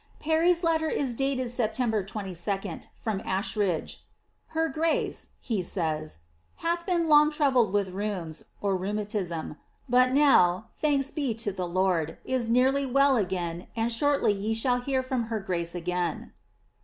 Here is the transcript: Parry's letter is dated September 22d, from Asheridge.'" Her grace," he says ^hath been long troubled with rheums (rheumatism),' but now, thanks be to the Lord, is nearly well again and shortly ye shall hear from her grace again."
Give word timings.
Parry's 0.19 0.63
letter 0.63 0.89
is 0.89 1.13
dated 1.13 1.51
September 1.51 2.03
22d, 2.03 2.87
from 2.97 3.19
Asheridge.'" 3.23 3.97
Her 4.57 4.67
grace," 4.67 5.33
he 5.39 5.61
says 5.61 6.21
^hath 6.63 6.87
been 6.87 7.07
long 7.07 7.29
troubled 7.29 7.71
with 7.71 7.91
rheums 7.93 8.45
(rheumatism),' 8.63 9.57
but 9.87 10.11
now, 10.11 10.69
thanks 10.81 11.11
be 11.11 11.35
to 11.35 11.51
the 11.51 11.67
Lord, 11.67 12.17
is 12.25 12.47
nearly 12.49 12.83
well 12.87 13.15
again 13.15 13.67
and 13.75 13.93
shortly 13.93 14.33
ye 14.33 14.55
shall 14.55 14.79
hear 14.81 15.03
from 15.03 15.25
her 15.25 15.39
grace 15.39 15.75
again." 15.75 16.31